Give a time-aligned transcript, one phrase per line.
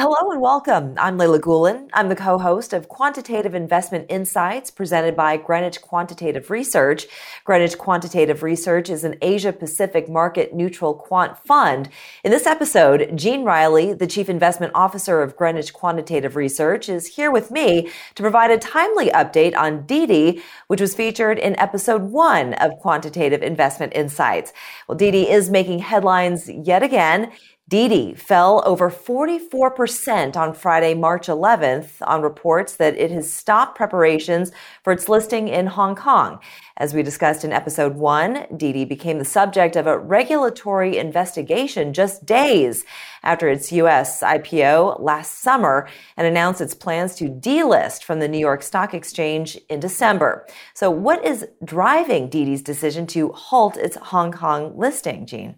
[0.00, 0.94] Hello and welcome.
[0.96, 1.88] I'm Leila Gulen.
[1.92, 7.08] I'm the co host of Quantitative Investment Insights presented by Greenwich Quantitative Research.
[7.42, 11.88] Greenwich Quantitative Research is an Asia Pacific market neutral quant fund.
[12.22, 17.32] In this episode, Gene Reilly, the Chief Investment Officer of Greenwich Quantitative Research, is here
[17.32, 22.54] with me to provide a timely update on Didi, which was featured in episode one
[22.54, 24.52] of Quantitative Investment Insights.
[24.86, 27.32] Well, Didi is making headlines yet again.
[27.68, 34.50] Didi fell over 44% on Friday, March 11th on reports that it has stopped preparations
[34.82, 36.38] for its listing in Hong Kong.
[36.78, 42.24] As we discussed in episode one, Didi became the subject of a regulatory investigation just
[42.24, 42.86] days
[43.22, 44.22] after its U.S.
[44.22, 49.58] IPO last summer and announced its plans to delist from the New York Stock Exchange
[49.68, 50.46] in December.
[50.72, 55.56] So what is driving Didi's decision to halt its Hong Kong listing, Gene?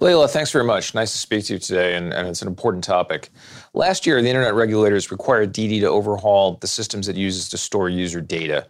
[0.00, 0.94] Leila, thanks very much.
[0.94, 3.30] Nice to speak to you today, and, and, it's an important topic.
[3.74, 7.88] Last year, the internet regulators required Didi to overhaul the systems it uses to store
[7.88, 8.66] user data.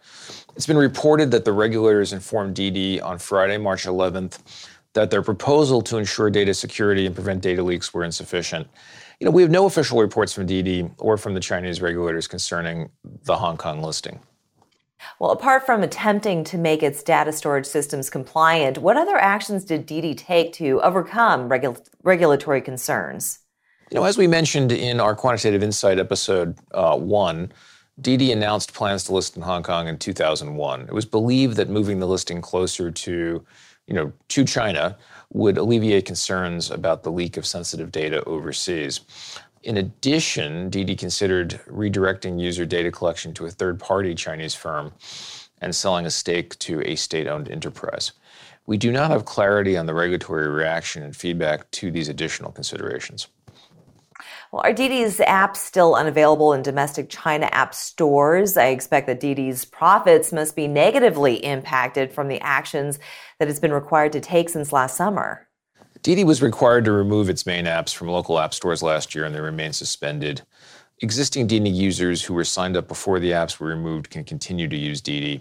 [0.56, 4.38] It's been reported that the regulators informed Didi on Friday, March 11th,
[4.94, 8.66] that their proposal to ensure data security and prevent data leaks were insufficient.
[9.20, 12.90] You know, we have no official reports from Didi or from the Chinese regulators concerning
[13.24, 14.20] the Hong Kong listing.
[15.18, 19.86] Well, apart from attempting to make its data storage systems compliant, what other actions did
[19.86, 23.38] Didi take to overcome regu- regulatory concerns?
[23.90, 27.52] You know, as we mentioned in our quantitative insight episode uh, one,
[28.00, 30.80] Didi announced plans to list in Hong Kong in 2001.
[30.82, 33.44] It was believed that moving the listing closer to,
[33.86, 34.96] you know, to China
[35.32, 39.00] would alleviate concerns about the leak of sensitive data overseas.
[39.62, 44.92] In addition, Didi considered redirecting user data collection to a third party Chinese firm
[45.60, 48.12] and selling a stake to a state owned enterprise.
[48.66, 53.28] We do not have clarity on the regulatory reaction and feedback to these additional considerations.
[54.50, 58.56] Well, are Didi's apps still unavailable in domestic China app stores?
[58.56, 62.98] I expect that Didi's profits must be negatively impacted from the actions
[63.38, 65.48] that it's been required to take since last summer.
[66.02, 69.32] Didi was required to remove its main apps from local app stores last year and
[69.32, 70.42] they remain suspended.
[71.00, 74.76] Existing Didi users who were signed up before the apps were removed can continue to
[74.76, 75.40] use Didi.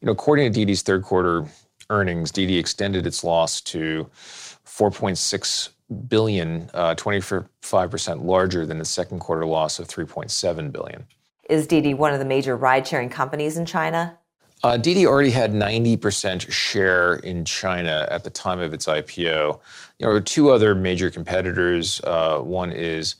[0.00, 1.46] You know, according to Didi's third quarter
[1.90, 5.68] earnings, Didi extended its loss to 4.6
[6.08, 11.04] billion, uh, 25% larger than the second quarter loss of 3.7 billion.
[11.50, 14.18] Is Didi one of the major ride-sharing companies in China?
[14.64, 19.58] Uh, Didi already had 90% share in China at the time of its IPO.
[19.98, 22.00] There are two other major competitors.
[22.04, 23.16] Uh, one is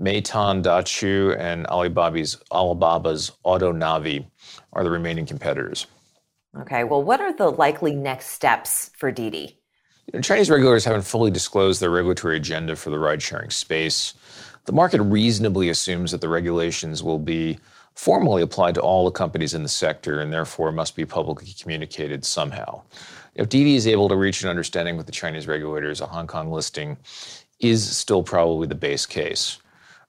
[0.00, 4.26] Meituan Dache and Alibaba's, Alibaba's AutoNavi
[4.72, 5.86] are the remaining competitors.
[6.60, 9.58] Okay, well, what are the likely next steps for Didi?
[10.06, 14.14] You know, Chinese regulators haven't fully disclosed their regulatory agenda for the ride sharing space.
[14.64, 17.58] The market reasonably assumes that the regulations will be
[17.96, 22.24] formally applied to all the companies in the sector and therefore must be publicly communicated
[22.24, 22.82] somehow.
[23.34, 26.50] If Didi is able to reach an understanding with the Chinese regulators, a Hong Kong
[26.50, 26.98] listing
[27.58, 29.58] is still probably the base case.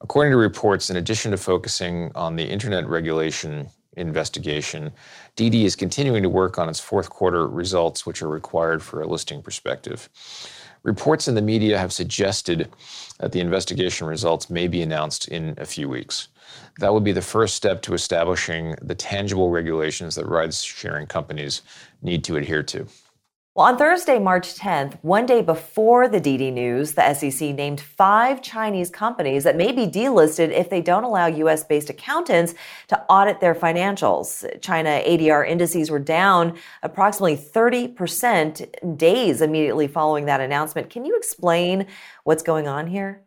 [0.02, 4.92] According to reports, in addition to focusing on the internet regulation investigation,
[5.36, 9.08] Didi is continuing to work on its fourth quarter results, which are required for a
[9.08, 10.10] listing perspective.
[10.88, 12.70] Reports in the media have suggested
[13.20, 16.30] that the investigation results may be announced in a few weeks.
[16.80, 21.62] That would be the first step to establishing the tangible regulations that ride sharing companies
[22.02, 22.88] need to adhere to.
[23.58, 28.44] Well, on Thursday, March 10th, one day before the Didi news, the SEC named five
[28.44, 31.64] Chinese companies that may be delisted if they don't allow U.S.
[31.64, 32.54] based accountants
[32.90, 34.46] to audit their financials.
[34.62, 40.92] China ADR indices were down approximately 30% days immediately following that announcement.
[40.92, 41.88] Can you explain
[42.26, 43.24] what's going on here?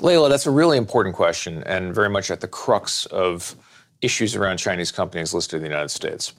[0.00, 3.56] Leila, that's a really important question and very much at the crux of
[4.02, 6.34] issues around Chinese companies listed in the United States.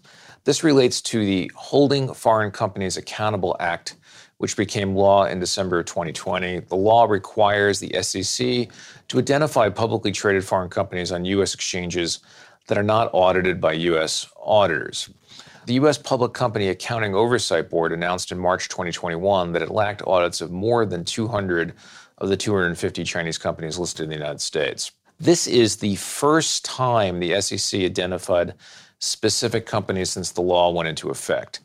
[0.46, 3.96] This relates to the Holding Foreign Companies Accountable Act,
[4.40, 6.60] which became law in December 2020.
[6.60, 8.68] The law requires the SEC
[9.08, 11.54] to identify publicly traded foreign companies on U.S.
[11.54, 12.20] exchanges
[12.68, 14.28] that are not audited by U.S.
[14.38, 15.10] auditors.
[15.66, 15.98] The U.S.
[15.98, 20.86] Public Company Accounting Oversight Board announced in March 2021 that it lacked audits of more
[20.86, 21.74] than 200
[22.18, 24.92] of the 250 Chinese companies listed in the United States.
[25.22, 28.56] This is the first time the SEC identified
[29.04, 31.60] specific companies since the law went into effect.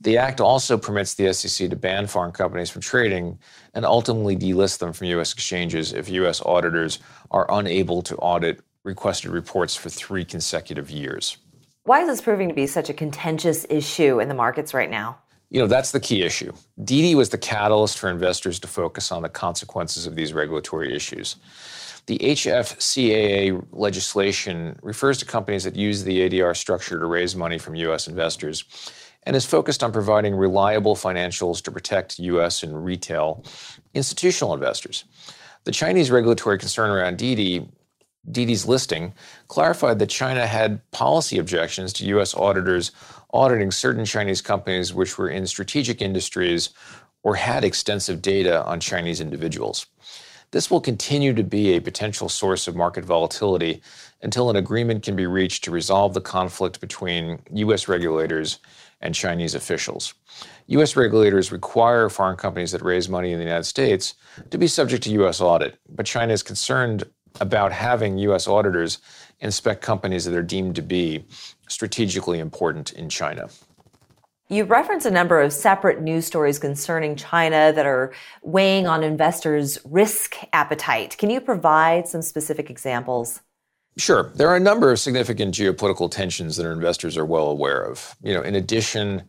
[0.00, 3.38] The act also permits the SEC to ban foreign companies from trading
[3.74, 5.32] and ultimately delist them from U.S.
[5.32, 6.40] exchanges if U.S.
[6.40, 7.00] auditors
[7.30, 11.36] are unable to audit requested reports for three consecutive years.
[11.82, 15.18] Why is this proving to be such a contentious issue in the markets right now?
[15.50, 16.52] You know, that's the key issue.
[16.84, 21.36] Didi was the catalyst for investors to focus on the consequences of these regulatory issues.
[22.06, 27.74] The HFCAA legislation refers to companies that use the ADR structure to raise money from
[27.76, 28.08] U.S.
[28.08, 28.64] investors
[29.24, 32.62] and is focused on providing reliable financials to protect U.S.
[32.62, 33.44] and retail
[33.94, 35.04] institutional investors.
[35.64, 37.68] The Chinese regulatory concern around Didi,
[38.30, 39.14] Didi's listing,
[39.48, 42.34] clarified that China had policy objections to U.S.
[42.34, 42.92] auditors
[43.32, 46.70] auditing certain Chinese companies which were in strategic industries
[47.22, 49.86] or had extensive data on Chinese individuals.
[50.50, 53.82] This will continue to be a potential source of market volatility
[54.22, 57.86] until an agreement can be reached to resolve the conflict between U.S.
[57.86, 58.58] regulators
[59.00, 60.14] and Chinese officials.
[60.68, 60.96] U.S.
[60.96, 64.14] regulators require foreign companies that raise money in the United States
[64.50, 65.40] to be subject to U.S.
[65.40, 67.04] audit, but China is concerned
[67.40, 68.46] about having U.S.
[68.48, 68.98] auditors
[69.40, 71.24] inspect companies that are deemed to be
[71.68, 73.48] strategically important in China.
[74.50, 79.78] You reference a number of separate news stories concerning China that are weighing on investors'
[79.84, 81.18] risk appetite.
[81.18, 83.40] Can you provide some specific examples?
[83.98, 84.32] Sure.
[84.36, 88.16] There are a number of significant geopolitical tensions that our investors are well aware of.
[88.22, 89.24] You know, in addition,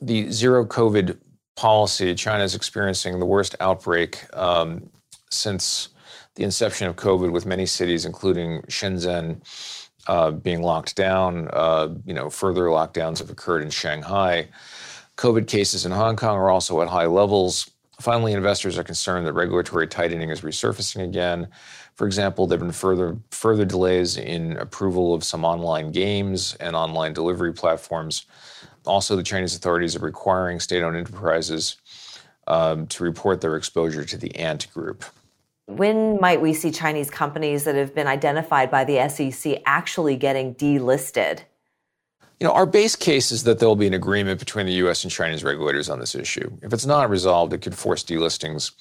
[0.00, 1.18] the zero COVID
[1.56, 4.88] policy, China is experiencing the worst outbreak um,
[5.30, 5.89] since
[6.34, 9.42] the inception of COVID, with many cities, including Shenzhen,
[10.06, 11.48] uh, being locked down.
[11.52, 14.48] Uh, you know, further lockdowns have occurred in Shanghai.
[15.16, 17.70] COVID cases in Hong Kong are also at high levels.
[18.00, 21.48] Finally, investors are concerned that regulatory tightening is resurfacing again.
[21.96, 26.74] For example, there have been further further delays in approval of some online games and
[26.74, 28.24] online delivery platforms.
[28.86, 31.76] Also, the Chinese authorities are requiring state-owned enterprises
[32.46, 35.04] um, to report their exposure to the Ant Group.
[35.70, 40.54] When might we see Chinese companies that have been identified by the SEC actually getting
[40.56, 41.42] delisted?
[42.40, 45.04] You know, our base case is that there will be an agreement between the U.S.
[45.04, 46.50] and Chinese regulators on this issue.
[46.62, 48.72] If it's not resolved, it could force delistings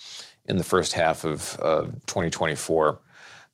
[0.45, 2.99] in the first half of uh, 2024.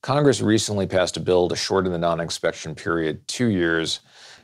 [0.02, 4.00] Congress recently passed a bill to shorten the non inspection period two years,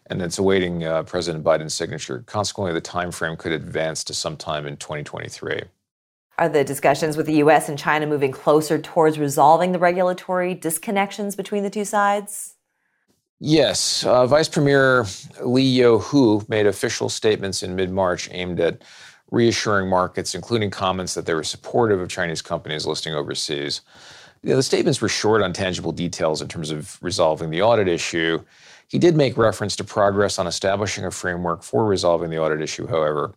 [0.07, 2.23] and it's awaiting uh, President Biden's signature.
[2.25, 5.61] Consequently, the time frame could advance to sometime in 2023.
[6.41, 7.69] Are the discussions with the U.S.
[7.69, 12.55] and China moving closer towards resolving the regulatory disconnections between the two sides?
[13.39, 14.03] Yes.
[14.03, 15.05] Uh, Vice Premier
[15.45, 18.81] Liu He made official statements in mid March aimed at
[19.29, 23.81] reassuring markets, including comments that they were supportive of Chinese companies listing overseas.
[24.41, 27.87] You know, the statements were short on tangible details in terms of resolving the audit
[27.87, 28.43] issue.
[28.87, 32.87] He did make reference to progress on establishing a framework for resolving the audit issue,
[32.87, 33.35] however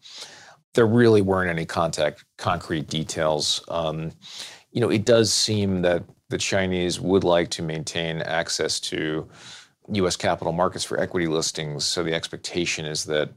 [0.75, 3.65] there really weren't any contact, concrete details.
[3.69, 4.13] Um,
[4.73, 9.29] you know, it does seem that the Chinese would like to maintain access to
[9.93, 10.17] U.S.
[10.17, 11.85] capital markets for equity listings.
[11.85, 13.31] So the expectation is that,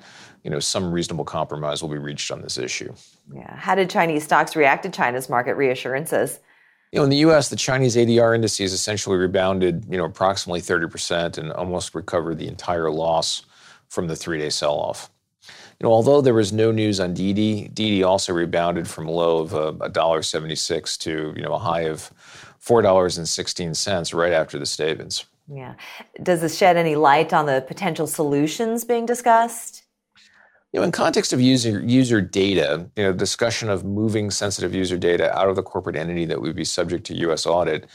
[0.43, 2.93] you know, some reasonable compromise will be reached on this issue.
[3.33, 3.55] Yeah.
[3.55, 6.39] How did Chinese stocks react to China's market reassurances?
[6.91, 11.37] You know, in the U.S., the Chinese ADR indices essentially rebounded, you know, approximately 30%
[11.37, 13.45] and almost recovered the entire loss
[13.89, 15.11] from the three-day sell-off.
[15.79, 19.39] You know, although there was no news on Didi, Didi also rebounded from a low
[19.39, 22.11] of uh, $1.76 to, you know, a high of
[22.63, 25.25] $4.16 right after the statements.
[25.47, 25.75] Yeah.
[26.21, 29.83] Does this shed any light on the potential solutions being discussed?
[30.73, 34.97] You know, in context of user user data, you know, discussion of moving sensitive user
[34.97, 37.45] data out of the corporate entity that would be subject to U.S.
[37.45, 37.87] audit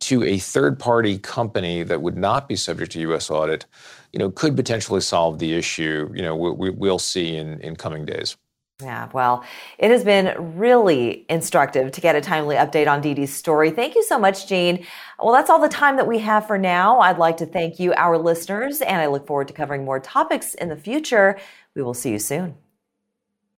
[0.00, 3.30] to a third party company that would not be subject to U.S.
[3.30, 3.66] audit,
[4.12, 6.10] you know, could potentially solve the issue.
[6.14, 8.36] You know, we, will see in, in coming days.
[8.80, 9.44] Yeah, well,
[9.78, 13.70] it has been really instructive to get a timely update on Didi's story.
[13.70, 14.84] Thank you so much, Gene.
[15.20, 16.98] Well, that's all the time that we have for now.
[16.98, 20.54] I'd like to thank you, our listeners, and I look forward to covering more topics
[20.54, 21.38] in the future.
[21.76, 22.56] We will see you soon.